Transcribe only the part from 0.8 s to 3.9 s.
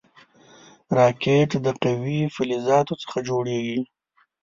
راکټ د قوي فلزاتو څخه جوړېږي